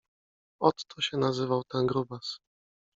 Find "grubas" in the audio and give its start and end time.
1.87-2.39